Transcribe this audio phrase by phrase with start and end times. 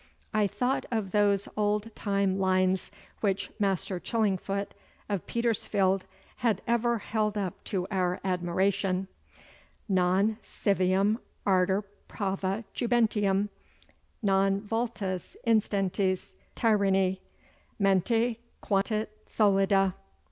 [0.33, 4.69] I thought of those old time lines which Master Chillingfoot,
[5.07, 9.09] of Petersfield, had ever held up to our admiration
[9.87, 13.49] Non civium ardor prava jubentium
[14.23, 17.19] Non vultus instantis tyranni
[17.77, 19.93] Mente quatit solida.